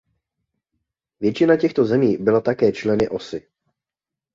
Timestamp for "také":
2.41-2.71